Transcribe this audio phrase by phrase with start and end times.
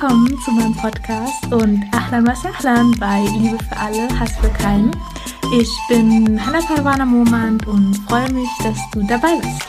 [0.00, 4.90] Willkommen zu meinem Podcast und Ahlan wa Sahlan bei Liebe für alle, Hass für keinen.
[5.54, 9.68] Ich bin Hannah Parwana Momand und freue mich, dass du dabei bist.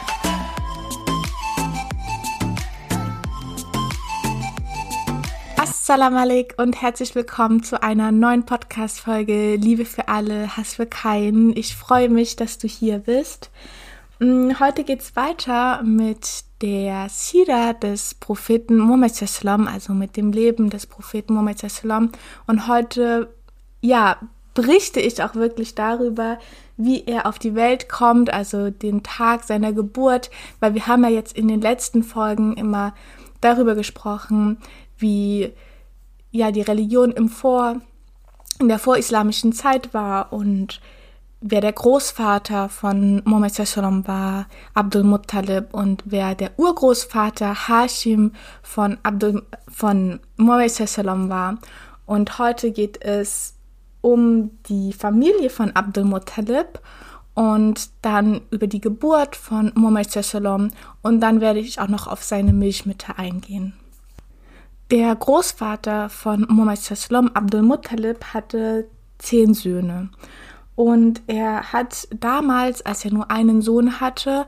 [5.58, 11.58] Assalamu alaikum und herzlich willkommen zu einer neuen Podcast-Folge Liebe für alle, Hass für keinen.
[11.58, 13.52] Ich freue mich, dass du hier bist.
[14.20, 20.70] Mm, heute geht's weiter mit der Sira des Propheten Muhammad Sallam, also mit dem Leben
[20.70, 22.12] des Propheten Muhammad Sallam.
[22.48, 23.34] Und heute,
[23.82, 24.18] ja,
[24.54, 26.38] berichte ich auch wirklich darüber,
[26.78, 30.30] wie er auf die Welt kommt, also den Tag seiner Geburt,
[30.60, 32.94] weil wir haben ja jetzt in den letzten Folgen immer
[33.40, 34.58] darüber gesprochen,
[34.98, 35.52] wie
[36.32, 37.82] ja die Religion im Vor
[38.60, 40.82] in der vorislamischen Zeit war und
[41.42, 48.98] wer der Großvater von Mohammed Sallam war, Abdul Muttalib, und wer der Urgroßvater Hashim von
[49.04, 51.58] Abdul, von Mohammed Sallam war.
[52.06, 53.56] Und heute geht es
[54.02, 56.80] um die Familie von Abdul Muttalib
[57.34, 62.24] und dann über die Geburt von Mohammed Sallam und dann werde ich auch noch auf
[62.24, 63.74] seine Milchmütter eingehen.
[64.92, 68.88] Der Großvater von Mohammed Sallam, Abdul Muttalib, hatte
[69.18, 70.10] zehn Söhne.
[70.82, 74.48] Und er hat damals, als er nur einen Sohn hatte,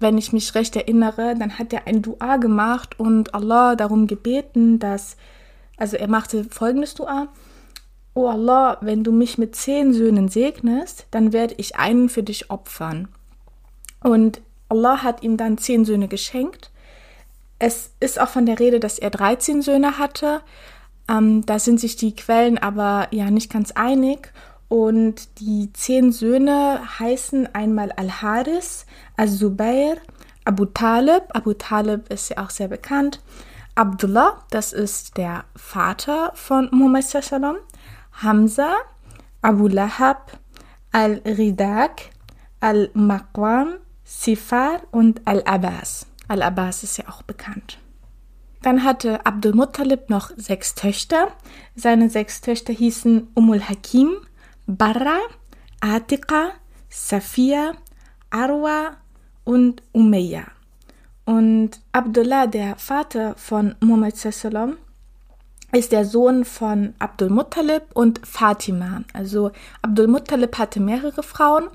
[0.00, 4.78] wenn ich mich recht erinnere, dann hat er ein Dua gemacht und Allah darum gebeten,
[4.78, 5.18] dass,
[5.76, 7.28] also er machte folgendes Dua.
[8.14, 12.50] O Allah, wenn du mich mit zehn Söhnen segnest, dann werde ich einen für dich
[12.50, 13.08] opfern.
[14.02, 16.70] Und Allah hat ihm dann zehn Söhne geschenkt.
[17.58, 20.40] Es ist auch von der Rede, dass er 13 Söhne hatte.
[21.10, 24.32] Ähm, da sind sich die Quellen aber ja nicht ganz einig.
[24.68, 28.84] Und die zehn Söhne heißen einmal Al-Haris,
[29.16, 29.96] Al-Zubair,
[30.44, 33.20] Abu Talib, Abu Talib ist ja auch sehr bekannt,
[33.74, 37.56] Abdullah, das ist der Vater von Muhammad Sallam,
[38.12, 38.74] Hamza,
[39.40, 40.38] Abu Lahab,
[40.90, 42.10] Al-Ridak,
[42.60, 46.06] Al-Maqwam, Sifar und Al-Abbas.
[46.26, 47.78] Al-Abbas ist ja auch bekannt.
[48.62, 51.28] Dann hatte Abdul Muttalib noch sechs Töchter.
[51.76, 54.16] Seine sechs Töchter hießen Umul Hakim,
[54.70, 55.20] Barra,
[55.80, 56.50] Atika,
[56.90, 57.72] Safia,
[58.28, 58.98] Arwa
[59.44, 60.42] und Umayya.
[61.24, 64.76] Und Abdullah, der Vater von Muhammad Sallam,
[65.72, 69.04] ist der Sohn von Abdul Muttalib und Fatima.
[69.14, 71.68] Also Abdul Muttalib hatte mehrere Frauen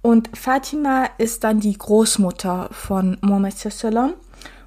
[0.00, 4.14] und Fatima ist dann die Großmutter von Muhammad Sallam.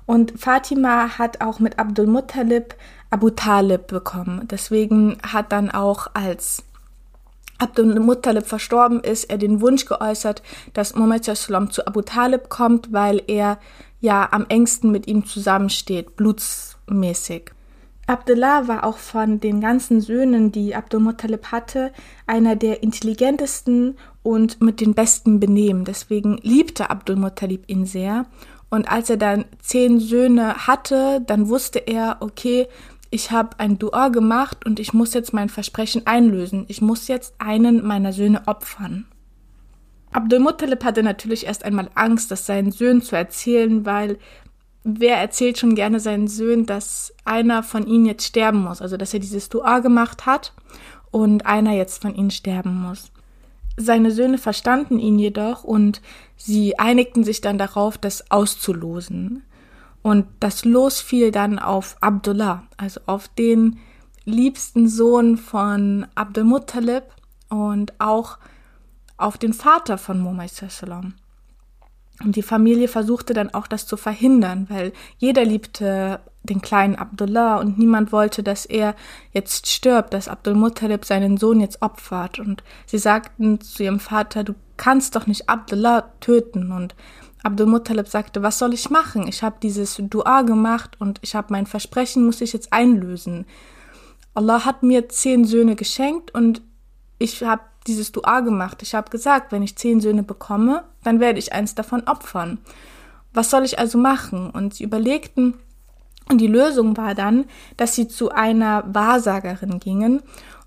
[0.06, 2.76] Und Fatima hat auch mit Abdul Muttalib
[3.10, 4.50] Abu Talib bekommen.
[4.50, 6.64] Deswegen hat dann auch als
[7.60, 10.42] Abdul Muttalib verstorben ist, er den Wunsch geäußert,
[10.74, 13.60] dass Muhammad Sallam zu Abu Talib kommt, weil er
[14.00, 17.52] ja am engsten mit ihm zusammensteht, blutsmäßig.
[18.08, 21.92] Abdullah war auch von den ganzen Söhnen, die Abdul Muttalib hatte,
[22.26, 25.86] einer der intelligentesten und mit den besten Benehmen.
[25.86, 28.26] Deswegen liebte Abdul Muttalib ihn sehr.
[28.72, 32.68] Und als er dann zehn Söhne hatte, dann wusste er, okay,
[33.12, 36.66] ich habe ein Dua gemacht und ich muss jetzt mein Versprechen einlösen.
[36.68, 39.06] Ich muss jetzt einen meiner Söhne opfern.
[40.12, 44.18] Abdul Muttalib hatte natürlich erst einmal Angst, das seinen Söhnen zu erzählen, weil
[44.84, 49.14] wer erzählt schon gerne seinen Söhnen, dass einer von ihnen jetzt sterben muss, also dass
[49.14, 50.54] er dieses Dua gemacht hat
[51.12, 53.12] und einer jetzt von ihnen sterben muss.
[53.78, 56.02] Seine Söhne verstanden ihn jedoch und
[56.36, 59.44] sie einigten sich dann darauf, das auszulosen.
[60.02, 63.80] Und das Los fiel dann auf Abdullah, also auf den
[64.26, 67.04] liebsten Sohn von Abdul Muttalib
[67.50, 68.38] und auch
[69.18, 71.16] auf den Vater von Muhammad sallam.
[72.24, 77.58] Und die Familie versuchte dann auch das zu verhindern, weil jeder liebte den kleinen Abdullah
[77.58, 78.96] und niemand wollte, dass er
[79.32, 82.40] jetzt stirbt, dass Abdul Muttalib seinen Sohn jetzt opfert.
[82.40, 86.72] Und sie sagten zu ihrem Vater, du kannst doch nicht Abdullah töten.
[86.72, 86.96] Und
[87.44, 89.28] Abdul Muttalib sagte, was soll ich machen?
[89.28, 93.46] Ich habe dieses Dua gemacht und ich habe mein Versprechen, muss ich jetzt einlösen.
[94.34, 96.62] Allah hat mir zehn Söhne geschenkt und
[97.18, 98.82] ich habe dieses Dua gemacht.
[98.82, 102.60] Ich habe gesagt, wenn ich zehn Söhne bekomme, dann werde ich eins davon opfern.
[103.34, 104.50] Was soll ich also machen?
[104.50, 105.56] Und sie überlegten,
[106.30, 107.46] und die Lösung war dann,
[107.76, 110.22] dass sie zu einer Wahrsagerin gingen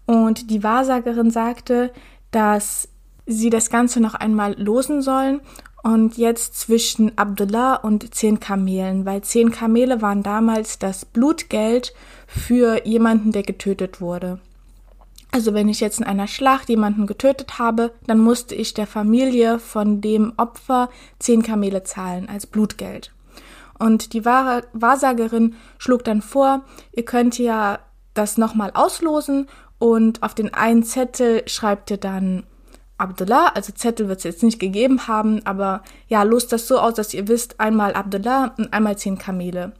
[0.06, 1.92] und die Wahrsagerin sagte,
[2.32, 2.88] dass
[3.26, 5.40] sie das Ganze noch einmal losen sollen
[5.82, 11.92] und jetzt zwischen Abdullah und zehn Kamelen, weil zehn Kamele waren damals das Blutgeld
[12.26, 14.38] für jemanden, der getötet wurde.
[15.32, 19.58] Also wenn ich jetzt in einer Schlacht jemanden getötet habe, dann musste ich der Familie
[19.58, 23.12] von dem Opfer zehn Kamele zahlen als Blutgeld.
[23.78, 27.80] Und die Wahrsagerin schlug dann vor, ihr könnt ja
[28.14, 32.44] das nochmal auslosen und auf den einen Zettel schreibt ihr dann
[33.02, 36.94] Abdullah, also Zettel wird es jetzt nicht gegeben haben, aber ja, lost das so aus,
[36.94, 39.72] dass ihr wisst, einmal Abdullah und einmal zehn Kamele.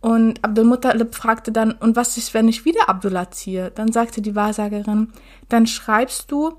[0.00, 3.70] Und Abdul Muttalib fragte dann, und was ist, wenn ich wieder Abdullah ziehe?
[3.70, 5.12] Dann sagte die Wahrsagerin,
[5.48, 6.54] dann schreibst du,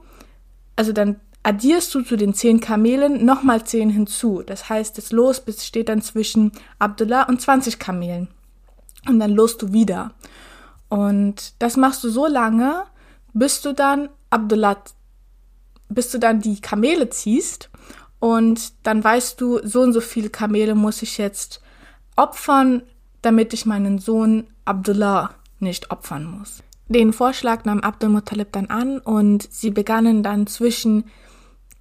[0.76, 4.44] also dann addierst du zu den zehn Kamelen nochmal zehn hinzu.
[4.46, 8.30] Das heißt, das Los besteht dann zwischen Abdullah und 20 Kamelen.
[9.08, 10.12] Und dann lost du wieder.
[10.90, 12.84] Und das machst du so lange,
[13.34, 14.78] bis du dann Abdullah,
[15.90, 17.70] bis du dann die Kamele ziehst.
[18.20, 21.62] Und dann weißt du, so und so viele Kamele muss ich jetzt
[22.16, 22.84] opfern,
[23.22, 26.64] damit ich meinen Sohn Abdullah nicht opfern muss.
[26.88, 31.06] Den Vorschlag nahm Abdul Muttalib dann an und sie begannen dann zwischen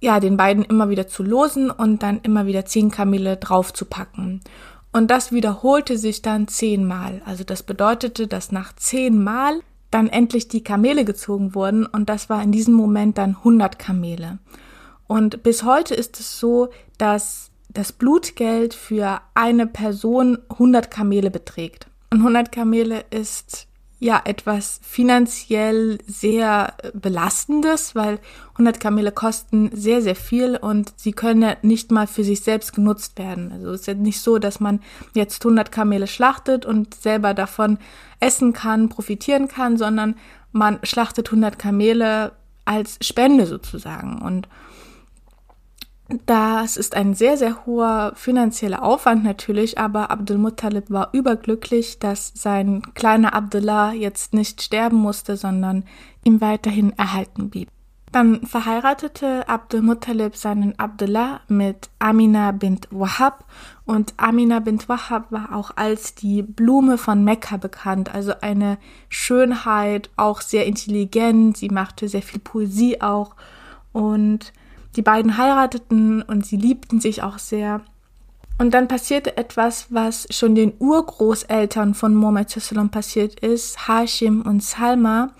[0.01, 4.41] ja, den beiden immer wieder zu losen und dann immer wieder zehn Kamele draufzupacken.
[4.91, 7.21] Und das wiederholte sich dann zehnmal.
[7.25, 9.61] Also das bedeutete, dass nach zehnmal
[9.95, 14.39] dann endlich die Kamele gezogen wurden und das war in diesem Moment dann 100 Kamele.
[15.07, 21.87] Und bis heute ist es so, dass das Blutgeld für eine Person 100 Kamele beträgt.
[22.11, 23.67] Und 100 Kamele ist
[23.99, 28.19] ja etwas finanziell sehr belastendes, weil
[28.53, 33.17] 100 Kamele kosten sehr, sehr viel und sie können nicht mal für sich selbst genutzt
[33.17, 33.51] werden.
[33.51, 34.81] Also es ist ja nicht so, dass man
[35.13, 37.77] jetzt 100 Kamele schlachtet und selber davon
[38.19, 40.15] essen kann, profitieren kann, sondern
[40.51, 42.33] man schlachtet 100 Kamele
[42.65, 44.47] als Spende sozusagen und
[46.27, 52.31] das ist ein sehr, sehr hoher finanzieller Aufwand natürlich, aber Abdul Muttalib war überglücklich, dass
[52.35, 55.83] sein kleiner Abdullah jetzt nicht sterben musste, sondern
[56.23, 57.69] ihm weiterhin erhalten blieb.
[58.11, 63.43] Dann verheiratete Abdul Muttalib seinen Abdullah mit Amina bint Wahab
[63.83, 68.77] und Amina bint Wahab war auch als die Blume von Mekka bekannt, also eine
[69.09, 73.35] Schönheit, auch sehr intelligent, sie machte sehr viel Poesie auch.
[73.91, 74.53] Und
[74.95, 77.81] die beiden heirateten und sie liebten sich auch sehr.
[78.57, 84.63] Und dann passierte etwas, was schon den Urgroßeltern von Muhammad Sallam passiert ist, Hashim und
[84.63, 85.31] Salma.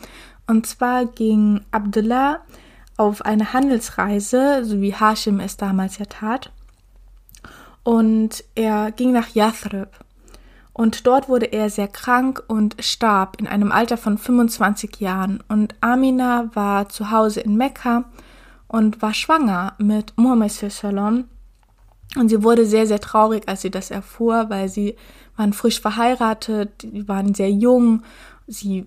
[0.48, 2.42] Und zwar ging Abdullah
[2.98, 6.52] auf eine Handelsreise, so wie Hashim es damals ja tat.
[7.84, 9.90] Und er ging nach Yathrib.
[10.74, 15.42] Und dort wurde er sehr krank und starb in einem Alter von 25 Jahren.
[15.48, 18.04] Und Amina war zu Hause in Mekka
[18.67, 21.25] und war schwanger mit Muhammad Sallam.
[22.15, 24.95] Und sie wurde sehr, sehr traurig, als sie das erfuhr, weil sie
[25.35, 28.03] waren frisch verheiratet, die waren sehr jung.
[28.47, 28.85] Sie,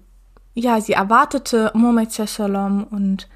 [0.54, 3.28] ja, sie erwartete Muhammad Sallam und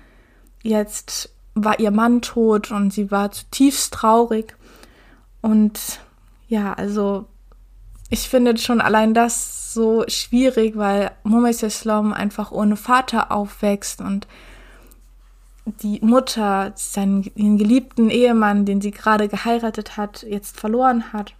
[0.62, 4.56] jetzt war ihr Mann tot und sie war zutiefst traurig.
[5.42, 6.00] Und
[6.48, 7.26] ja, also
[8.08, 14.26] ich finde schon allein das so schwierig, weil Muhammad Sallam einfach ohne Vater aufwächst und
[15.64, 21.34] die Mutter seinen geliebten Ehemann, den sie gerade geheiratet hat, jetzt verloren hat.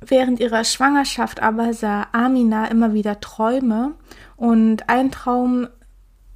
[0.00, 3.92] Während ihrer Schwangerschaft aber sah Amina immer wieder Träume
[4.36, 5.68] und ein Traum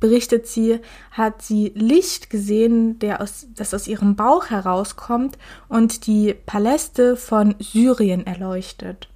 [0.01, 0.81] berichtet sie,
[1.13, 5.39] hat sie Licht gesehen, der aus, das aus ihrem Bauch herauskommt
[5.69, 9.09] und die Paläste von Syrien erleuchtet.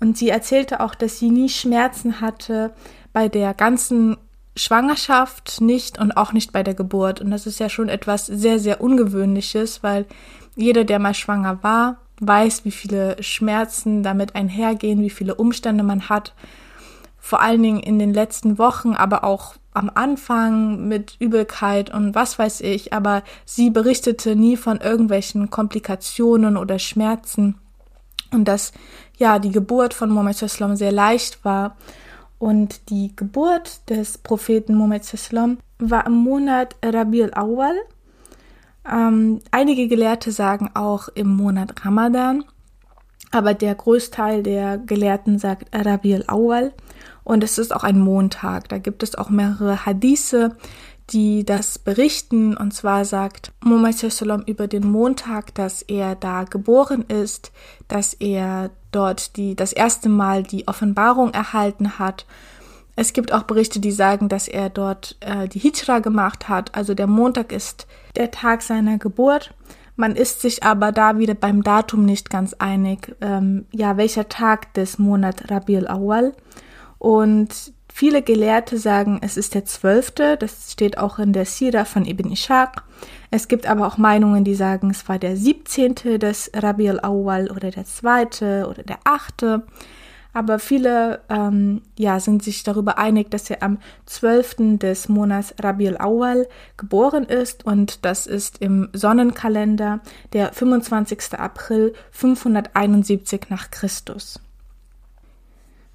[0.00, 2.72] Und sie erzählte auch, dass sie nie Schmerzen hatte
[3.12, 4.16] bei der ganzen
[4.56, 7.20] Schwangerschaft nicht und auch nicht bei der Geburt.
[7.20, 10.06] Und das ist ja schon etwas sehr, sehr Ungewöhnliches, weil
[10.56, 16.08] jeder, der mal schwanger war, weiß, wie viele Schmerzen damit einhergehen, wie viele Umstände man
[16.08, 16.34] hat.
[17.18, 22.38] Vor allen Dingen in den letzten Wochen, aber auch am Anfang mit Übelkeit und was
[22.38, 22.94] weiß ich.
[22.94, 27.58] Aber sie berichtete nie von irgendwelchen Komplikationen oder Schmerzen.
[28.32, 28.72] Und dass
[29.18, 31.76] ja die Geburt von Mohammed sehr leicht war.
[32.38, 35.04] Und die Geburt des Propheten Muhammad
[35.78, 37.74] war im Monat Rabiul Awal.
[38.90, 42.44] Ähm, einige Gelehrte sagen auch im Monat Ramadan,
[43.32, 46.72] aber der Großteil der Gelehrten sagt Rabiul Awal.
[47.24, 48.68] Und es ist auch ein Montag.
[48.68, 50.56] Da gibt es auch mehrere Hadithe,
[51.10, 52.56] die das berichten.
[52.56, 57.52] Und zwar sagt Muhammad Sallam über den Montag, dass er da geboren ist,
[57.88, 62.26] dass er dort die, das erste Mal die Offenbarung erhalten hat.
[62.96, 66.74] Es gibt auch Berichte, die sagen, dass er dort äh, die Hijra gemacht hat.
[66.74, 67.86] Also der Montag ist
[68.16, 69.54] der Tag seiner Geburt.
[69.96, 74.74] Man ist sich aber da wieder beim Datum nicht ganz einig, ähm, ja, welcher Tag
[74.74, 76.34] des Monats Rabiul Awal.
[76.98, 82.04] Und Viele Gelehrte sagen, es ist der zwölfte, das steht auch in der Sira von
[82.04, 82.82] Ibn Ishaq.
[83.30, 87.70] Es gibt aber auch Meinungen, die sagen, es war der siebzehnte des Rabi al-Awwal oder
[87.70, 89.62] der zweite oder der achte.
[90.34, 94.78] Aber viele ähm, ja, sind sich darüber einig, dass er am 12.
[94.78, 100.00] des Monats Rabi al-Awwal geboren ist und das ist im Sonnenkalender
[100.34, 101.32] der 25.
[101.38, 104.38] April 571 nach Christus.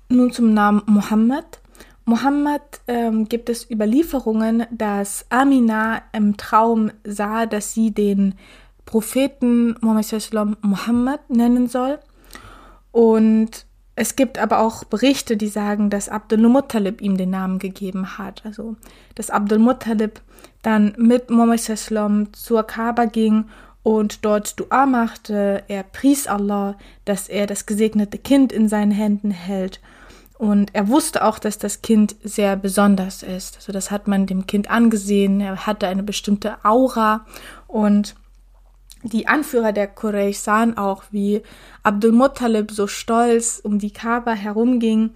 [0.10, 1.61] Nun zum Namen Mohammed.
[2.06, 8.36] Mohammed ähm, gibt es Überlieferungen, dass Amina im Traum sah, dass sie den
[8.86, 12.00] Propheten Muhammad nennen soll.
[12.92, 13.66] Und
[13.96, 18.42] es gibt aber auch Berichte, die sagen, dass Abdul Muttalib ihm den Namen gegeben hat.
[18.46, 18.76] Also,
[19.16, 20.22] dass Abdul Muttalib
[20.62, 21.62] dann mit Muhammad
[22.34, 23.46] zur Kaaba ging
[23.84, 25.64] und dort Dua machte.
[25.68, 29.82] Er pries Allah, dass er das gesegnete Kind in seinen Händen hält.
[30.42, 33.58] Und er wusste auch, dass das Kind sehr besonders ist.
[33.58, 35.40] Also das hat man dem Kind angesehen.
[35.40, 37.28] Er hatte eine bestimmte Aura
[37.68, 38.16] und
[39.04, 41.44] die Anführer der Quraysh sahen auch, wie
[41.84, 45.12] Abdul Muttalib so stolz um die Kaaba herumging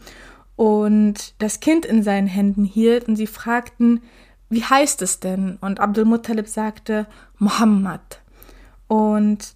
[0.56, 4.04] und das Kind in seinen Händen hielt und sie fragten,
[4.50, 5.58] wie heißt es denn?
[5.60, 7.08] Und Abdul Muttalib sagte,
[7.40, 8.22] Muhammad.
[8.88, 9.56] Und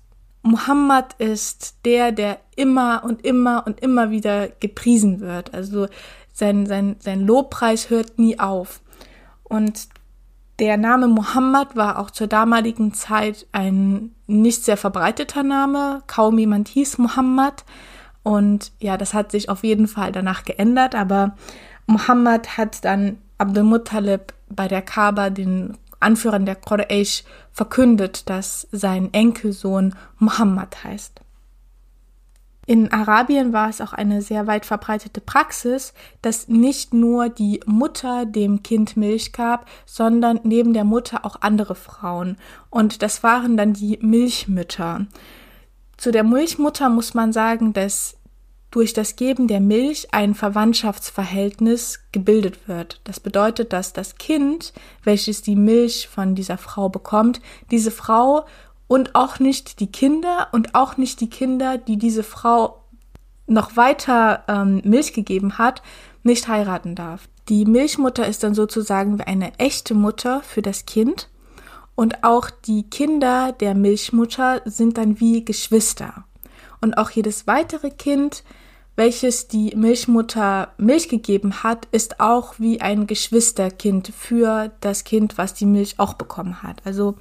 [0.49, 5.53] Muhammad ist der, der immer und immer und immer wieder gepriesen wird.
[5.53, 5.87] Also
[6.33, 8.81] sein, sein, sein Lobpreis hört nie auf.
[9.43, 9.89] Und
[10.57, 16.01] der Name Muhammad war auch zur damaligen Zeit ein nicht sehr verbreiteter Name.
[16.07, 17.63] Kaum jemand hieß Muhammad.
[18.23, 20.95] Und ja, das hat sich auf jeden Fall danach geändert.
[20.95, 21.35] Aber
[21.85, 29.09] Muhammad hat dann Abdul Muttalib bei der Kaaba, den Anführern der Quraysh, verkündet, dass sein
[29.13, 31.21] Enkelsohn Muhammad heißt.
[32.69, 38.27] In Arabien war es auch eine sehr weit verbreitete Praxis, dass nicht nur die Mutter
[38.27, 42.37] dem Kind Milch gab, sondern neben der Mutter auch andere Frauen.
[42.69, 45.07] Und das waren dann die Milchmütter.
[45.97, 48.18] Zu der Milchmutter muss man sagen, dass
[48.71, 53.01] durch das Geben der Milch ein Verwandtschaftsverhältnis gebildet wird.
[53.03, 54.73] Das bedeutet, dass das Kind,
[55.03, 58.45] welches die Milch von dieser Frau bekommt, diese Frau
[58.87, 62.83] und auch nicht die Kinder und auch nicht die Kinder, die diese Frau
[63.47, 65.81] noch weiter ähm, Milch gegeben hat,
[66.23, 67.27] nicht heiraten darf.
[67.49, 71.29] Die Milchmutter ist dann sozusagen wie eine echte Mutter für das Kind
[71.95, 76.25] und auch die Kinder der Milchmutter sind dann wie Geschwister.
[76.81, 78.43] Und auch jedes weitere Kind,
[78.95, 85.53] welches die Milchmutter Milch gegeben hat, ist auch wie ein Geschwisterkind für das Kind, was
[85.53, 86.81] die Milch auch bekommen hat.
[86.85, 87.15] Also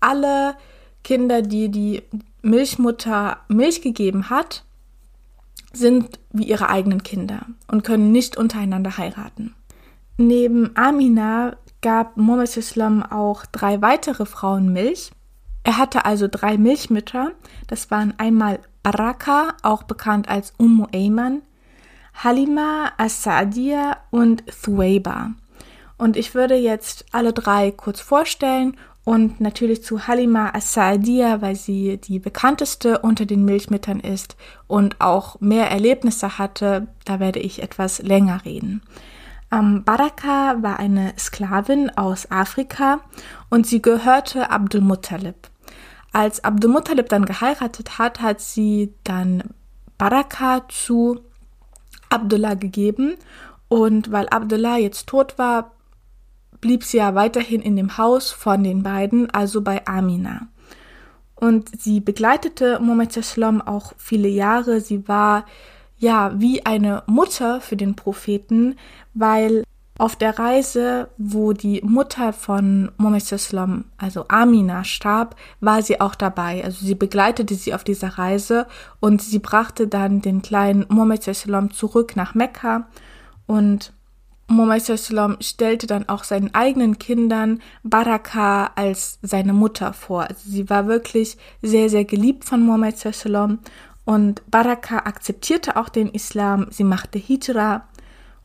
[0.00, 0.56] alle
[1.04, 2.02] Kinder, die die
[2.42, 4.64] Milchmutter Milch gegeben hat,
[5.72, 9.54] sind wie ihre eigenen Kinder und können nicht untereinander heiraten.
[10.16, 15.12] Neben Amina gab Mohammed Islam auch drei weitere Frauen Milch.
[15.62, 17.32] Er hatte also drei Milchmütter.
[17.66, 18.60] Das waren einmal
[18.90, 21.42] Baraka, auch bekannt als Ummu Ayman,
[22.24, 25.32] Halima As-Sa'diya und Thuwayba.
[25.98, 31.98] Und ich würde jetzt alle drei kurz vorstellen und natürlich zu Halima As-Sa'diya, weil sie
[31.98, 36.88] die bekannteste unter den Milchmüttern ist und auch mehr Erlebnisse hatte.
[37.04, 38.80] Da werde ich etwas länger reden.
[39.52, 43.00] Ähm, Baraka war eine Sklavin aus Afrika
[43.50, 45.36] und sie gehörte Abdul Muttalib.
[46.12, 49.42] Als Abdul Muttalib dann geheiratet hat, hat sie dann
[49.98, 51.20] Baraka zu
[52.08, 53.16] Abdullah gegeben
[53.68, 55.72] und weil Abdullah jetzt tot war,
[56.60, 60.48] blieb sie ja weiterhin in dem Haus von den beiden, also bei Amina.
[61.34, 64.80] Und sie begleitete Muhammad Sallam auch viele Jahre.
[64.80, 65.44] Sie war
[65.96, 68.76] ja wie eine Mutter für den Propheten,
[69.14, 69.62] weil
[69.98, 76.64] auf der Reise, wo die Mutter von Sallam, also Amina, starb, war sie auch dabei.
[76.64, 78.66] Also sie begleitete sie auf dieser Reise
[79.00, 80.86] und sie brachte dann den kleinen
[81.20, 82.86] Sallam zurück nach Mekka
[83.46, 83.92] und
[84.50, 84.82] Muhammad
[85.44, 90.22] stellte dann auch seinen eigenen Kindern Baraka als seine Mutter vor.
[90.22, 92.96] Also sie war wirklich sehr, sehr geliebt von Muhammad
[94.06, 96.68] und Baraka akzeptierte auch den Islam.
[96.70, 97.86] Sie machte Hijra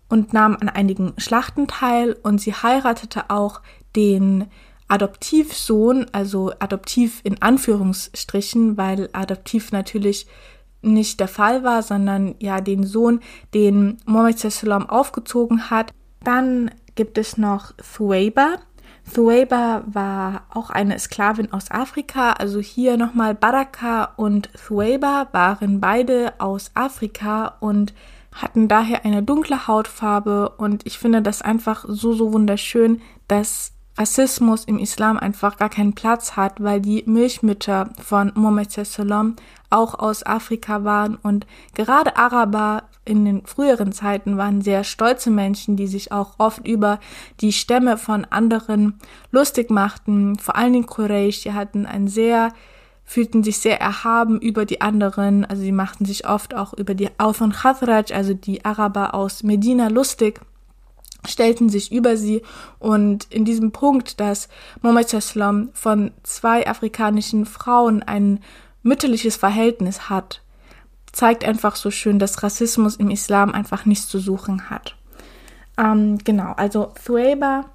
[0.09, 3.61] und nahm an einigen Schlachten teil und sie heiratete auch
[3.95, 4.47] den
[4.87, 10.27] Adoptivsohn, also adoptiv in Anführungsstrichen, weil adoptiv natürlich
[10.83, 13.21] nicht der Fall war, sondern ja den Sohn,
[13.53, 15.93] den Mohammed Sallam aufgezogen hat.
[16.23, 18.57] Dann gibt es noch Thuwayba.
[19.13, 22.33] Thuwayba war auch eine Sklavin aus Afrika.
[22.33, 27.93] Also hier nochmal Baraka und Thuwayba waren beide aus Afrika und
[28.33, 34.65] hatten daher eine dunkle Hautfarbe und ich finde das einfach so, so wunderschön, dass Rassismus
[34.65, 39.35] im Islam einfach gar keinen Platz hat, weil die Milchmütter von Mohammed Sallam
[39.69, 45.75] auch aus Afrika waren und gerade Araber in den früheren Zeiten waren sehr stolze Menschen,
[45.75, 46.99] die sich auch oft über
[47.41, 48.99] die Stämme von anderen
[49.31, 50.39] lustig machten.
[50.39, 52.53] Vor allen Dingen Quraysh, die hatten ein sehr
[53.05, 57.09] fühlten sich sehr erhaben über die anderen, also sie machten sich oft auch über die
[57.17, 60.39] Aus und Khazraj, also die Araber aus Medina lustig
[61.27, 62.41] stellten sich über sie
[62.79, 64.49] und in diesem Punkt, dass
[64.81, 68.39] Mohammed Sallam von zwei afrikanischen Frauen ein
[68.81, 70.41] mütterliches Verhältnis hat,
[71.11, 74.95] zeigt einfach so schön, dass Rassismus im Islam einfach nichts zu suchen hat.
[75.77, 77.65] Ähm, genau, also Thueba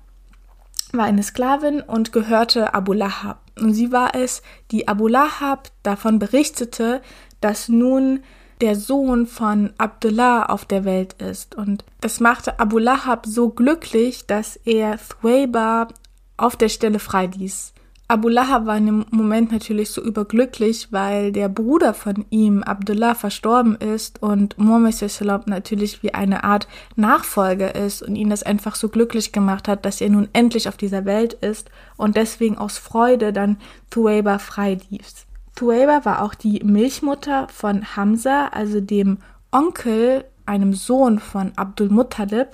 [0.92, 3.40] war eine Sklavin und gehörte Abu Lahab.
[3.61, 7.02] Und sie war es, die Abu Lahab davon berichtete,
[7.40, 8.21] dass nun
[8.61, 11.54] der Sohn von Abdullah auf der Welt ist.
[11.54, 15.88] Und das machte Abu Lahab so glücklich, dass er Thwaiba
[16.37, 17.73] auf der Stelle freiließ.
[18.11, 23.15] Abu Lahab war in dem Moment natürlich so überglücklich, weil der Bruder von ihm, Abdullah,
[23.15, 28.88] verstorben ist und Muhammad natürlich wie eine Art Nachfolger ist und ihn das einfach so
[28.88, 33.35] glücklich gemacht hat, dass er nun endlich auf dieser Welt ist und deswegen aus Freude
[33.35, 33.59] dann
[33.91, 35.27] Thuwaiba freiließ.
[35.55, 39.19] Thuwaiba war auch die Milchmutter von Hamza, also dem
[39.53, 42.49] Onkel, einem Sohn von Abdul Muttalib,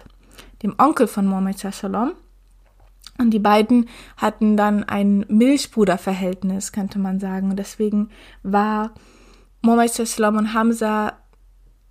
[0.65, 2.15] dem Onkel von Muhammad sallam.
[3.19, 7.51] Und die beiden hatten dann ein Milchbruderverhältnis, könnte man sagen.
[7.51, 8.11] Und deswegen
[8.43, 8.93] war
[9.63, 11.13] Muhammad sallam und Hamza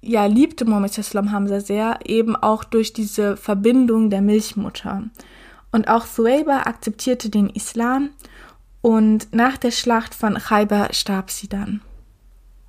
[0.03, 5.03] ja, liebte Muhammad sallam Hamza sehr, eben auch durch diese Verbindung der Milchmutter.
[5.71, 8.09] Und auch Thuwaiba akzeptierte den Islam
[8.81, 11.81] und nach der Schlacht von Khaybar starb sie dann.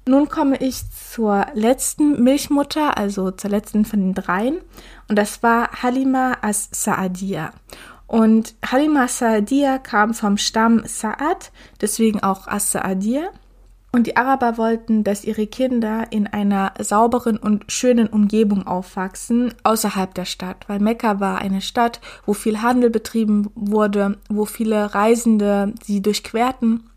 [0.07, 4.59] Nun komme ich zur letzten Milchmutter, also zur letzten von den dreien.
[5.09, 7.51] Und das war Halima as-Sa'adiyah.
[8.07, 11.51] Und Halima as-Sa'adiyah kam vom Stamm Sa'ad,
[11.81, 13.31] deswegen auch as-Sa'adiyah.
[13.93, 20.13] Und die Araber wollten, dass ihre Kinder in einer sauberen und schönen Umgebung aufwachsen, außerhalb
[20.15, 25.73] der Stadt, weil Mekka war eine Stadt, wo viel Handel betrieben wurde, wo viele Reisende
[25.85, 26.91] sie durchquerten.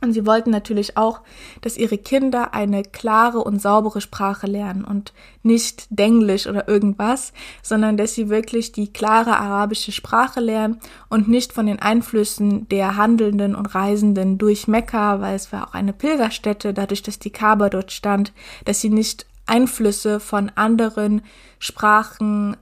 [0.00, 1.20] Und sie wollten natürlich auch,
[1.60, 7.32] dass ihre Kinder eine klare und saubere Sprache lernen und nicht Denglisch oder irgendwas,
[7.62, 12.96] sondern dass sie wirklich die klare arabische Sprache lernen und nicht von den Einflüssen der
[12.96, 17.68] Handelnden und Reisenden durch Mekka, weil es war auch eine Pilgerstätte, dadurch, dass die Kaaba
[17.68, 18.32] dort stand,
[18.64, 21.22] dass sie nicht Einflüsse von anderen
[21.58, 22.56] Sprachen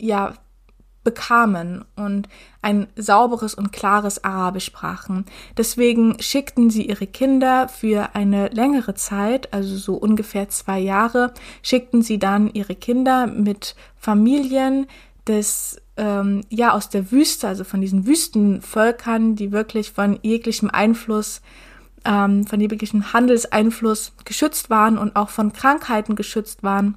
[0.00, 0.32] ja
[1.04, 2.28] bekamen und
[2.60, 5.24] ein sauberes und klares Arabisch sprachen.
[5.56, 11.32] Deswegen schickten sie ihre Kinder für eine längere Zeit, also so ungefähr zwei Jahre,
[11.62, 14.86] schickten sie dann ihre Kinder mit Familien
[15.26, 21.42] des ähm, ja aus der Wüste, also von diesen Wüstenvölkern, die wirklich von jeglichem Einfluss
[22.04, 26.96] ähm, von jeglichem Handelseinfluss geschützt waren und auch von Krankheiten geschützt waren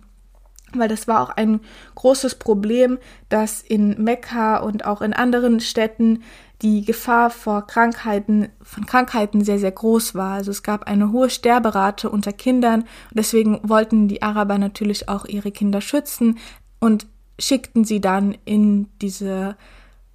[0.75, 1.61] weil das war auch ein
[1.95, 2.97] großes Problem,
[3.29, 6.23] dass in Mekka und auch in anderen Städten
[6.61, 10.33] die Gefahr vor Krankheiten, von Krankheiten sehr, sehr groß war.
[10.35, 15.25] Also es gab eine hohe Sterberate unter Kindern und deswegen wollten die Araber natürlich auch
[15.25, 16.37] ihre Kinder schützen
[16.79, 17.07] und
[17.39, 19.55] schickten sie dann in diese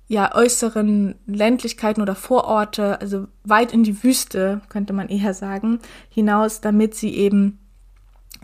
[0.08, 6.60] ja äußeren Ländlichkeiten oder Vororte, also weit in die Wüste, könnte man eher sagen, hinaus,
[6.60, 7.58] damit sie eben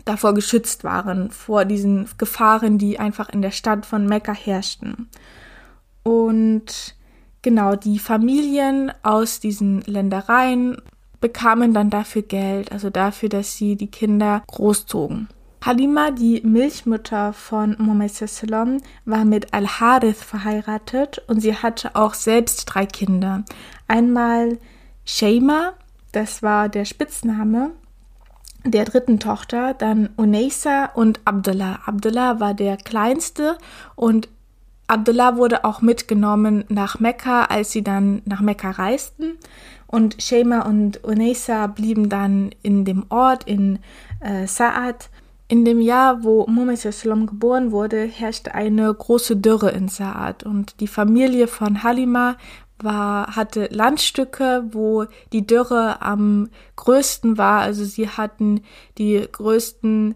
[0.05, 5.09] davor geschützt waren, vor diesen Gefahren, die einfach in der Stadt von Mekka herrschten.
[6.03, 6.95] Und
[7.41, 10.77] genau, die Familien aus diesen Ländereien
[11.21, 15.29] bekamen dann dafür Geld, also dafür, dass sie die Kinder großzogen.
[15.65, 22.65] Halima, die Milchmutter von Muhammad Sallam, war mit Al-Harith verheiratet und sie hatte auch selbst
[22.65, 23.45] drei Kinder.
[23.87, 24.57] Einmal
[25.05, 25.71] Sheima,
[26.11, 27.71] das war der Spitzname,
[28.65, 31.79] der dritten Tochter dann Unesa und Abdullah.
[31.85, 33.57] Abdullah war der kleinste
[33.95, 34.29] und
[34.87, 39.37] Abdullah wurde auch mitgenommen nach Mekka, als sie dann nach Mekka reisten.
[39.87, 43.79] Und Shema und Unesa blieben dann in dem Ort in
[44.19, 45.09] äh, Sa'ad.
[45.47, 46.81] In dem Jahr, wo Muhammad
[47.27, 52.37] geboren wurde, herrschte eine große Dürre in Sa'ad und die Familie von Halima
[52.79, 57.61] war, hatte Landstücke, wo die Dürre am größten war.
[57.61, 58.61] Also sie hatten
[58.97, 60.15] die größten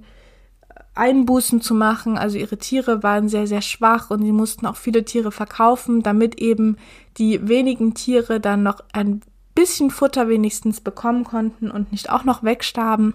[0.95, 2.17] Einbußen zu machen.
[2.17, 6.39] Also ihre Tiere waren sehr, sehr schwach und sie mussten auch viele Tiere verkaufen, damit
[6.39, 6.77] eben
[7.17, 9.21] die wenigen Tiere dann noch ein
[9.55, 13.13] bisschen Futter wenigstens bekommen konnten und nicht auch noch wegstarben.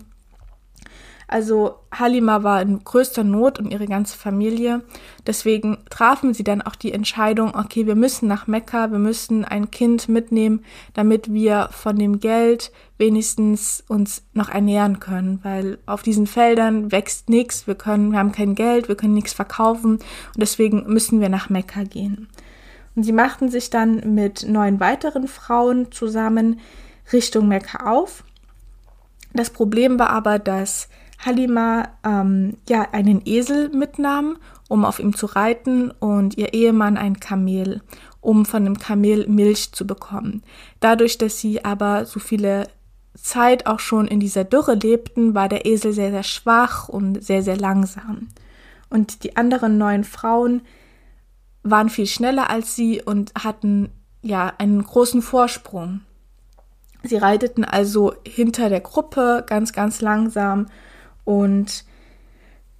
[1.33, 4.83] Also Halima war in größter Not und ihre ganze Familie.
[5.27, 9.71] Deswegen trafen sie dann auch die Entscheidung, okay, wir müssen nach Mekka, wir müssen ein
[9.71, 16.27] Kind mitnehmen, damit wir von dem Geld wenigstens uns noch ernähren können, weil auf diesen
[16.27, 20.85] Feldern wächst nichts, wir können, wir haben kein Geld, wir können nichts verkaufen und deswegen
[20.87, 22.29] müssen wir nach Mekka gehen.
[22.95, 26.61] Und sie machten sich dann mit neun weiteren Frauen zusammen
[27.11, 28.23] Richtung Mekka auf.
[29.33, 30.91] Das Problem war aber, dass
[31.25, 37.21] Halima ähm, ja einen Esel mitnahm, um auf ihm zu reiten, und ihr Ehemann ein
[37.21, 37.83] Kamel,
[38.21, 40.43] um von dem Kamel Milch zu bekommen.
[40.81, 42.69] Dadurch, dass sie aber so viele
[43.15, 47.43] Zeit auch schon in dieser Dürre lebten, war der Esel sehr, sehr schwach und sehr,
[47.43, 48.29] sehr langsam.
[48.91, 50.63] Und die anderen neun Frauen
[51.63, 53.91] waren viel schneller als sie und hatten
[54.23, 56.01] ja einen großen Vorsprung.
[57.03, 60.67] Sie reiteten also hinter der Gruppe ganz, ganz langsam
[61.25, 61.85] und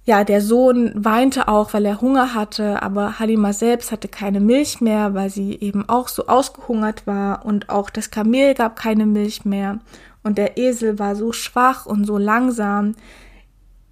[0.05, 4.81] ja, der Sohn weinte auch, weil er Hunger hatte, aber Halima selbst hatte keine Milch
[4.81, 7.45] mehr, weil sie eben auch so ausgehungert war.
[7.45, 9.79] Und auch das Kamel gab keine Milch mehr.
[10.21, 12.95] Und der Esel war so schwach und so langsam,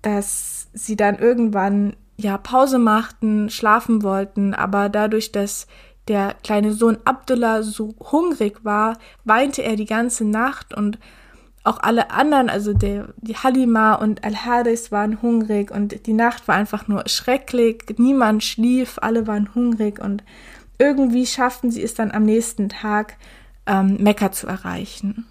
[0.01, 5.67] dass sie dann irgendwann ja Pause machten, schlafen wollten, aber dadurch, dass
[6.07, 10.99] der kleine Sohn Abdullah so hungrig war, weinte er die ganze Nacht und
[11.63, 16.55] auch alle anderen, also der, die Halima und Al-Haris waren hungrig und die Nacht war
[16.55, 17.83] einfach nur schrecklich.
[17.97, 20.23] Niemand schlief, alle waren hungrig und
[20.79, 23.17] irgendwie schafften sie es dann am nächsten Tag,
[23.67, 25.27] ähm, Mekka zu erreichen.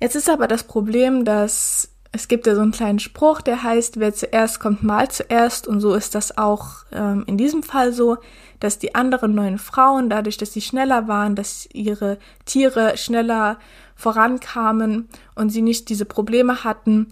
[0.00, 4.00] Jetzt ist aber das Problem, dass es gibt ja so einen kleinen Spruch, der heißt,
[4.00, 5.66] wer zuerst kommt, mal zuerst.
[5.66, 8.16] Und so ist das auch ähm, in diesem Fall so,
[8.60, 13.58] dass die anderen neuen Frauen, dadurch, dass sie schneller waren, dass ihre Tiere schneller
[13.98, 17.08] vorankamen und sie nicht diese Probleme hatten,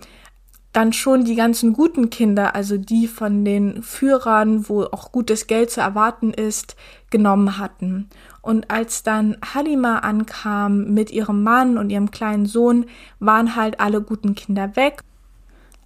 [0.72, 5.70] dann schon die ganzen guten Kinder, also die von den Führern, wo auch gutes Geld
[5.70, 6.76] zu erwarten ist,
[7.10, 8.08] genommen hatten.
[8.40, 12.86] Und als dann Halima ankam mit ihrem Mann und ihrem kleinen Sohn,
[13.18, 15.00] waren halt alle guten Kinder weg.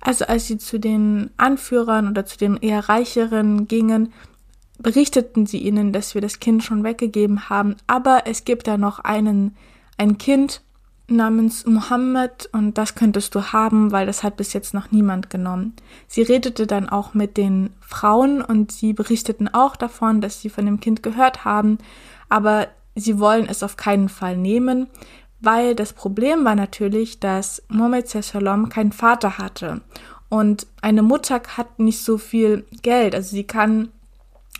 [0.00, 4.12] Also als sie zu den Anführern oder zu den eher reicheren gingen,
[4.78, 8.98] berichteten sie ihnen, dass wir das Kind schon weggegeben haben, aber es gibt da noch
[8.98, 9.56] einen,
[9.98, 10.62] ein Kind,
[11.10, 15.74] namens Mohammed und das könntest du haben, weil das hat bis jetzt noch niemand genommen.
[16.06, 20.66] Sie redete dann auch mit den Frauen und sie berichteten auch davon, dass sie von
[20.66, 21.78] dem Kind gehört haben,
[22.28, 24.86] aber sie wollen es auf keinen Fall nehmen,
[25.40, 29.80] weil das Problem war natürlich, dass Mohammed Salom keinen Vater hatte
[30.28, 33.90] und eine Mutter hat nicht so viel Geld, also sie kann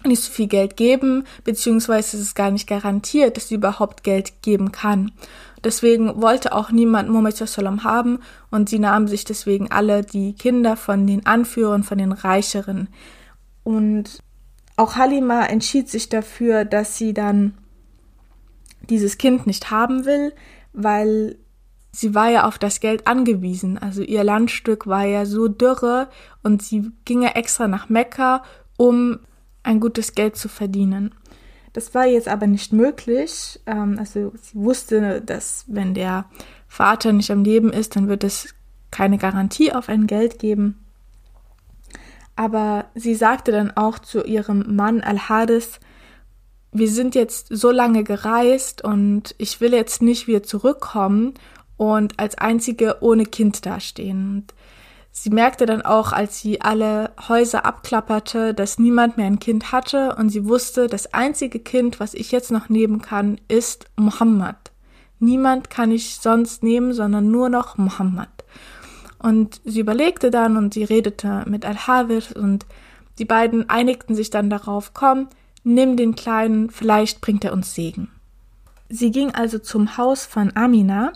[0.05, 4.43] nicht so viel Geld geben, beziehungsweise ist es gar nicht garantiert, dass sie überhaupt Geld
[4.43, 5.13] geben kann.
[5.63, 10.77] Deswegen wollte auch niemand Muhammad Sallam haben und sie nahmen sich deswegen alle die Kinder
[10.77, 12.89] von den Anführern, von den Reicheren.
[13.63, 14.23] Und
[14.77, 17.59] auch Halima entschied sich dafür, dass sie dann
[18.89, 20.33] dieses Kind nicht haben will,
[20.73, 21.37] weil
[21.93, 23.77] sie war ja auf das Geld angewiesen.
[23.77, 26.09] Also ihr Landstück war ja so dürre
[26.43, 28.43] und sie ging ja extra nach Mekka,
[28.79, 29.19] um
[29.63, 31.15] ein gutes Geld zu verdienen.
[31.73, 33.61] Das war jetzt aber nicht möglich.
[33.67, 36.27] Ähm, also sie wusste, dass wenn der
[36.67, 38.55] Vater nicht am Leben ist, dann wird es
[38.91, 40.85] keine Garantie auf ein Geld geben.
[42.37, 45.79] Aber sie sagte dann auch zu ihrem Mann Al-Hadis,
[46.73, 51.35] wir sind jetzt so lange gereist und ich will jetzt nicht wieder zurückkommen
[51.77, 54.37] und als einzige ohne Kind dastehen.
[54.37, 54.55] Und
[55.13, 60.15] Sie merkte dann auch, als sie alle Häuser abklapperte, dass niemand mehr ein Kind hatte
[60.17, 64.71] und sie wusste, das einzige Kind, was ich jetzt noch nehmen kann, ist Muhammad.
[65.19, 68.31] Niemand kann ich sonst nehmen, sondern nur noch Muhammad.
[69.19, 72.65] Und sie überlegte dann und sie redete mit Al-Hawid und
[73.19, 75.29] die beiden einigten sich dann darauf, komm,
[75.63, 78.09] nimm den Kleinen, vielleicht bringt er uns Segen.
[78.89, 81.13] Sie ging also zum Haus von Amina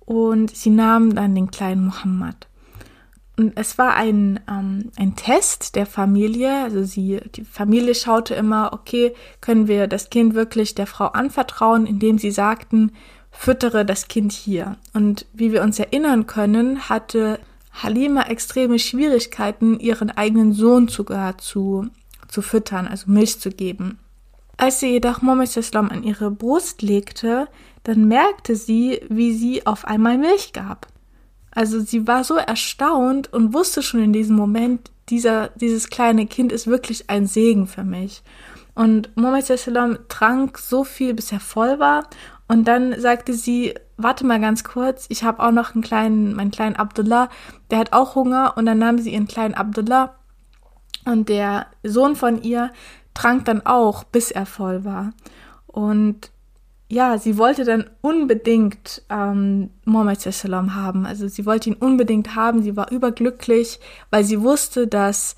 [0.00, 2.46] und sie nahm dann den kleinen Muhammad.
[3.40, 6.62] Und es war ein, ähm, ein Test der Familie.
[6.62, 11.86] Also sie, die Familie schaute immer, okay, können wir das Kind wirklich der Frau anvertrauen,
[11.86, 12.92] indem sie sagten,
[13.30, 14.76] füttere das Kind hier.
[14.92, 17.40] Und wie wir uns erinnern können, hatte
[17.72, 21.86] Halima extreme Schwierigkeiten, ihren eigenen Sohn sogar zu,
[22.28, 23.98] zu füttern, also Milch zu geben.
[24.58, 27.48] Als sie jedoch Mohammed Islam an ihre Brust legte,
[27.84, 30.88] dann merkte sie, wie sie auf einmal Milch gab.
[31.52, 36.52] Also sie war so erstaunt und wusste schon in diesem Moment, dieser, dieses kleine Kind
[36.52, 38.22] ist wirklich ein Segen für mich.
[38.74, 42.08] Und Muhammad Sallam trank so viel, bis er voll war
[42.46, 46.50] Und dann sagte sie, warte mal ganz kurz, ich habe auch noch einen kleinen, meinen
[46.50, 47.28] kleinen Abdullah,
[47.70, 48.54] der hat auch Hunger.
[48.56, 50.14] Und dann nahm sie ihren kleinen Abdullah
[51.04, 52.70] und der Sohn von ihr
[53.14, 55.12] trank dann auch, bis er voll war.
[55.66, 56.30] Und
[56.90, 61.06] ja, sie wollte dann unbedingt ähm, Mohammed Sallam haben.
[61.06, 62.64] Also sie wollte ihn unbedingt haben.
[62.64, 63.78] Sie war überglücklich,
[64.10, 65.36] weil sie wusste, dass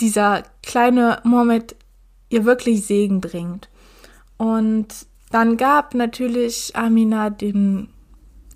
[0.00, 1.76] dieser kleine Mohammed
[2.28, 3.68] ihr wirklich Segen bringt.
[4.36, 4.88] Und
[5.30, 7.88] dann gab natürlich Amina den,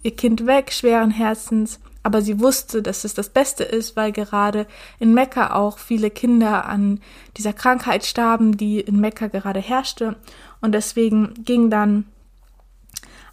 [0.02, 4.66] ihr Kind weg, schweren Herzens, aber sie wusste, dass es das Beste ist, weil gerade
[4.98, 7.00] in Mekka auch viele Kinder an
[7.36, 10.16] dieser Krankheit starben, die in Mekka gerade herrschte.
[10.60, 12.06] Und deswegen ging dann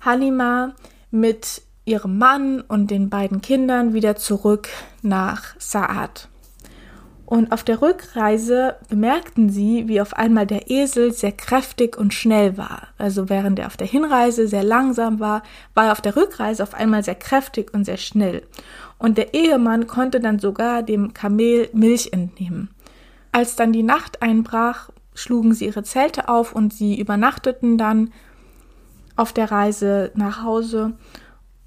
[0.02, 0.74] Halima
[1.12, 4.70] mit ihrem Mann und den beiden Kindern wieder zurück
[5.02, 6.30] nach Saad.
[7.30, 12.58] Und auf der Rückreise bemerkten sie, wie auf einmal der Esel sehr kräftig und schnell
[12.58, 12.88] war.
[12.98, 15.44] Also während er auf der Hinreise sehr langsam war,
[15.76, 18.48] war er auf der Rückreise auf einmal sehr kräftig und sehr schnell.
[18.98, 22.72] Und der Ehemann konnte dann sogar dem Kamel Milch entnehmen.
[23.32, 28.12] Als dann die Nacht einbrach, schlugen sie ihre Zelte auf und sie übernachteten dann
[29.16, 30.94] auf der Reise nach Hause.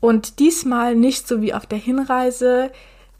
[0.00, 2.72] Und diesmal nicht so wie auf der Hinreise,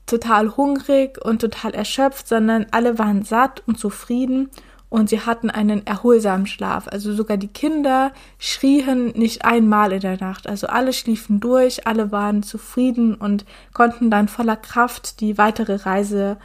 [0.07, 4.51] total hungrig und total erschöpft, sondern alle waren satt und zufrieden
[4.93, 6.87] und sie hatten einen erholsamen Schlaf.
[6.87, 10.47] Also sogar die Kinder schrien nicht einmal in der Nacht.
[10.47, 16.37] Also alle schliefen durch, alle waren zufrieden und konnten dann voller Kraft die weitere Reise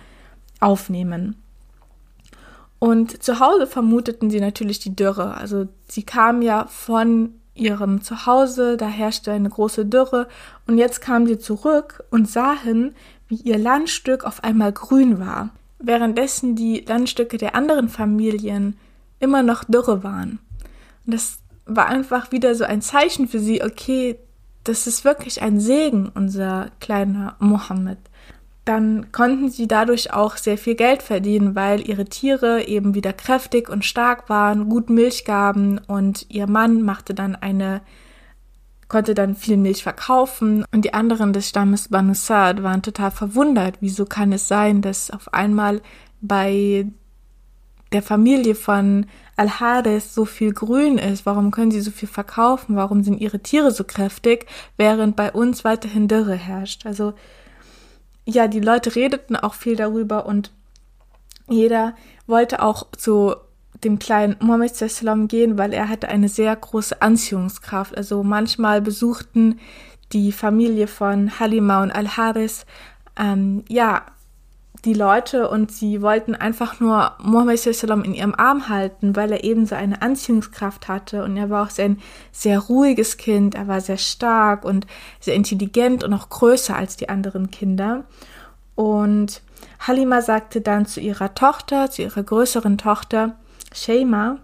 [0.61, 1.35] aufnehmen.
[2.79, 5.35] Und zu Hause vermuteten sie natürlich die Dürre.
[5.35, 10.27] Also sie kamen ja von ihrem Zuhause, da herrschte eine große Dürre
[10.67, 12.95] und jetzt kamen sie zurück und sahen,
[13.27, 18.77] wie ihr Landstück auf einmal grün war, währenddessen die Landstücke der anderen Familien
[19.19, 20.39] immer noch dürre waren.
[21.05, 24.17] Und das war einfach wieder so ein Zeichen für sie, okay,
[24.63, 27.99] das ist wirklich ein Segen, unser kleiner Mohammed.
[28.65, 33.69] Dann konnten sie dadurch auch sehr viel Geld verdienen, weil ihre Tiere eben wieder kräftig
[33.69, 37.81] und stark waren, gut Milch gaben und ihr Mann machte dann eine
[38.87, 43.77] konnte dann viel Milch verkaufen und die anderen des Stammes Banu Sa'd waren total verwundert.
[43.81, 45.81] Wieso kann es sein, dass auf einmal
[46.21, 46.87] bei
[47.91, 51.25] der Familie von Al-Hades so viel Grün ist?
[51.25, 52.75] Warum können sie so viel verkaufen?
[52.75, 54.45] Warum sind ihre Tiere so kräftig,
[54.77, 56.85] während bei uns weiterhin Dürre herrscht?
[56.85, 57.13] Also,
[58.25, 60.51] ja, die Leute redeten auch viel darüber und
[61.47, 61.95] jeder
[62.25, 63.35] wollte auch zu
[63.83, 67.95] dem kleinen Mohammed Sallam gehen, weil er hatte eine sehr große Anziehungskraft.
[67.97, 69.59] Also manchmal besuchten
[70.13, 72.65] die Familie von Halima und Al-Haris
[73.17, 74.05] ähm, ja
[74.85, 79.43] die Leute und sie wollten einfach nur Mohammed Sallam in ihrem Arm halten, weil er
[79.43, 81.95] eben so eine Anziehungskraft hatte und er war auch sehr
[82.31, 84.85] sehr ruhiges Kind, er war sehr stark und
[85.19, 88.05] sehr intelligent und auch größer als die anderen Kinder.
[88.75, 89.41] Und
[89.79, 93.35] Halima sagte dann zu ihrer Tochter, zu ihrer größeren Tochter,
[93.73, 94.37] Shema,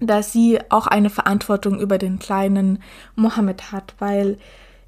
[0.00, 2.82] dass sie auch eine Verantwortung über den kleinen
[3.14, 4.38] Mohammed hat, weil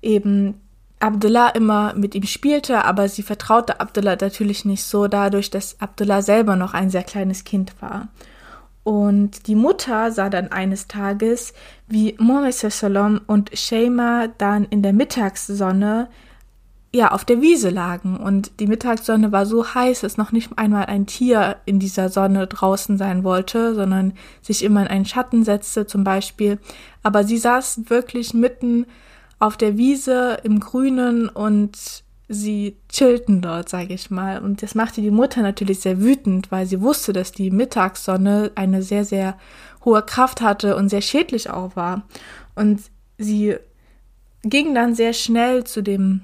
[0.02, 0.60] eben
[1.00, 6.22] Abdullah immer mit ihm spielte, aber sie vertraute Abdullah natürlich nicht so, dadurch, dass Abdullah
[6.22, 8.08] selber noch ein sehr kleines Kind war.
[8.82, 11.52] Und die Mutter sah dann eines Tages,
[11.86, 16.08] wie Mohammed und Shema dann in der Mittagssonne
[16.94, 20.86] ja, auf der Wiese lagen und die Mittagssonne war so heiß, dass noch nicht einmal
[20.86, 25.86] ein Tier in dieser Sonne draußen sein wollte, sondern sich immer in einen Schatten setzte
[25.86, 26.58] zum Beispiel.
[27.02, 28.86] Aber sie saßen wirklich mitten
[29.38, 31.76] auf der Wiese im Grünen und
[32.28, 34.42] sie chillten dort, sage ich mal.
[34.42, 38.82] Und das machte die Mutter natürlich sehr wütend, weil sie wusste, dass die Mittagssonne eine
[38.82, 39.36] sehr, sehr
[39.84, 42.02] hohe Kraft hatte und sehr schädlich auch war.
[42.54, 42.80] Und
[43.18, 43.56] sie
[44.42, 46.22] ging dann sehr schnell zu dem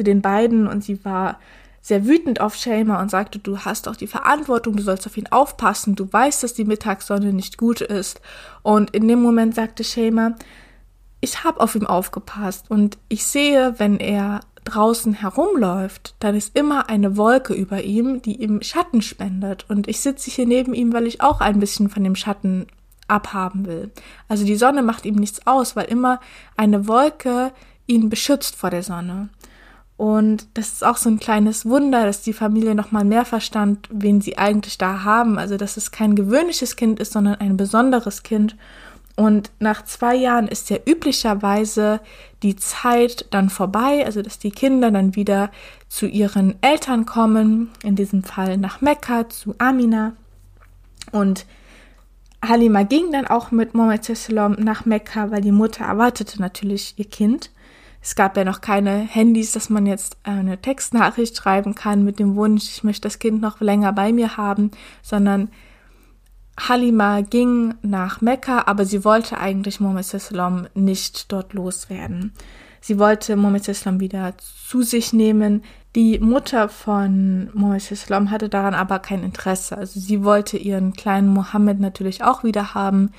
[0.00, 1.38] zu den beiden und sie war
[1.82, 5.26] sehr wütend auf Shamer und sagte, du hast doch die Verantwortung, du sollst auf ihn
[5.26, 8.20] aufpassen, du weißt, dass die Mittagssonne nicht gut ist.
[8.62, 10.36] Und in dem Moment sagte Shamer,
[11.20, 16.88] ich habe auf ihn aufgepasst und ich sehe, wenn er draußen herumläuft, dann ist immer
[16.88, 19.66] eine Wolke über ihm, die ihm Schatten spendet.
[19.68, 22.66] Und ich sitze hier neben ihm, weil ich auch ein bisschen von dem Schatten
[23.06, 23.90] abhaben will.
[24.28, 26.20] Also die Sonne macht ihm nichts aus, weil immer
[26.56, 27.52] eine Wolke
[27.86, 29.28] ihn beschützt vor der Sonne.
[30.00, 34.22] Und das ist auch so ein kleines Wunder, dass die Familie nochmal mehr verstand, wen
[34.22, 35.38] sie eigentlich da haben.
[35.38, 38.56] Also, dass es kein gewöhnliches Kind ist, sondern ein besonderes Kind.
[39.14, 42.00] Und nach zwei Jahren ist ja üblicherweise
[42.42, 45.50] die Zeit dann vorbei, also dass die Kinder dann wieder
[45.90, 50.14] zu ihren Eltern kommen, in diesem Fall nach Mekka, zu Amina.
[51.12, 51.44] Und
[52.42, 57.04] Halima ging dann auch mit Mohammed Sallam nach Mekka, weil die Mutter erwartete natürlich ihr
[57.04, 57.50] Kind.
[58.02, 62.34] Es gab ja noch keine Handys, dass man jetzt eine Textnachricht schreiben kann mit dem
[62.34, 64.70] Wunsch, ich möchte das Kind noch länger bei mir haben,
[65.02, 65.50] sondern
[66.58, 72.32] Halima ging nach Mekka, aber sie wollte eigentlich Mohammed Sallam nicht dort loswerden.
[72.80, 75.62] Sie wollte Mohammed Islam wieder zu sich nehmen.
[75.94, 79.76] Die Mutter von Mohammed Islam hatte daran aber kein Interesse.
[79.76, 83.12] Also sie wollte ihren kleinen Mohammed natürlich auch wieder haben.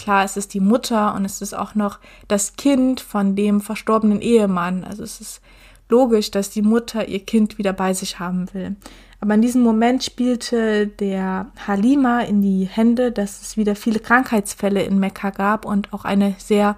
[0.00, 4.22] Klar, es ist die Mutter und es ist auch noch das Kind von dem verstorbenen
[4.22, 4.82] Ehemann.
[4.82, 5.42] Also es ist
[5.90, 8.76] logisch, dass die Mutter ihr Kind wieder bei sich haben will.
[9.20, 14.82] Aber in diesem Moment spielte der Halima in die Hände, dass es wieder viele Krankheitsfälle
[14.82, 16.76] in Mekka gab und auch eine sehr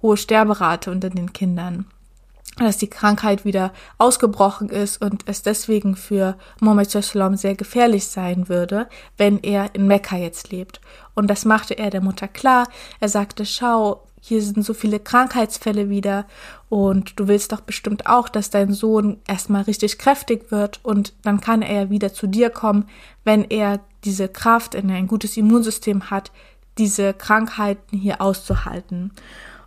[0.00, 1.84] hohe Sterberate unter den Kindern
[2.56, 8.48] dass die Krankheit wieder ausgebrochen ist und es deswegen für Mohammed Sallam sehr gefährlich sein
[8.48, 10.80] würde, wenn er in Mekka jetzt lebt.
[11.14, 12.68] Und das machte er der Mutter klar.
[13.00, 16.26] Er sagte, schau, hier sind so viele Krankheitsfälle wieder
[16.68, 21.40] und du willst doch bestimmt auch, dass dein Sohn erstmal richtig kräftig wird und dann
[21.40, 22.88] kann er wieder zu dir kommen,
[23.24, 26.30] wenn er diese Kraft, er ein gutes Immunsystem hat,
[26.78, 29.10] diese Krankheiten hier auszuhalten.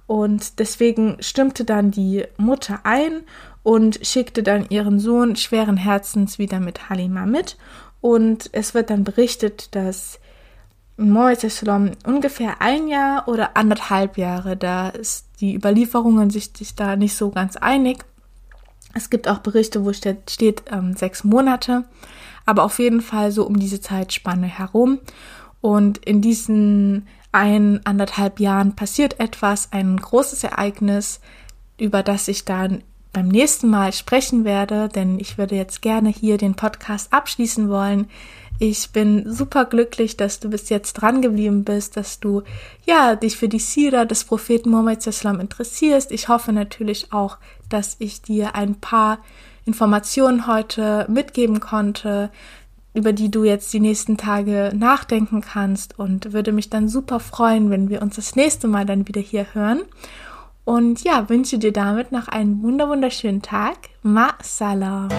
[0.07, 3.23] Und deswegen stimmte dann die Mutter ein
[3.63, 7.57] und schickte dann ihren Sohn schweren Herzens wieder mit Halima mit.
[8.01, 10.19] Und es wird dann berichtet, dass
[10.97, 17.15] Mohammed ungefähr ein Jahr oder anderthalb Jahre, da ist die Überlieferungen sich, sich da nicht
[17.15, 18.05] so ganz einig.
[18.93, 21.83] Es gibt auch Berichte, wo steht, steht ähm, sechs Monate,
[22.45, 24.99] aber auf jeden Fall so um diese Zeitspanne herum.
[25.59, 31.19] Und in diesen ein, anderthalb Jahren passiert etwas, ein großes Ereignis,
[31.77, 36.37] über das ich dann beim nächsten Mal sprechen werde, denn ich würde jetzt gerne hier
[36.37, 38.07] den Podcast abschließen wollen.
[38.57, 42.43] Ich bin super glücklich, dass du bis jetzt dran geblieben bist, dass du
[42.85, 46.13] ja dich für die Sira des Propheten Muhammad interessierst.
[46.13, 49.19] Ich hoffe natürlich auch, dass ich dir ein paar
[49.65, 52.29] Informationen heute mitgeben konnte,
[52.95, 57.69] über die du jetzt die nächsten Tage nachdenken kannst und würde mich dann super freuen,
[57.69, 59.81] wenn wir uns das nächste Mal dann wieder hier hören.
[60.63, 63.77] Und ja, wünsche dir damit noch einen wunderschönen Tag.
[64.01, 65.09] Ma salam.